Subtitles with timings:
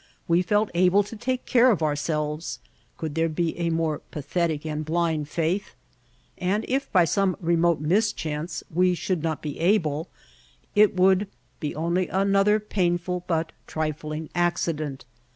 [0.27, 2.57] We felt able to take care of ourselves—
[2.97, 5.75] could there be a more pathetic and blind faith?—
[6.39, 10.09] and if by some re mote mischance we should not be able,
[10.73, 11.27] it would
[11.59, 15.05] be only another painful but trifling accident.